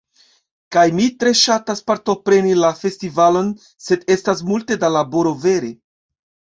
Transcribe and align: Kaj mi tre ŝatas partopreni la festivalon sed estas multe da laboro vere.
Kaj 0.75 0.85
mi 0.99 1.05
tre 1.23 1.33
ŝatas 1.41 1.83
partopreni 1.91 2.55
la 2.63 2.73
festivalon 2.81 3.55
sed 3.87 4.11
estas 4.19 4.45
multe 4.53 4.83
da 4.85 4.95
laboro 4.99 5.39
vere. 5.49 5.75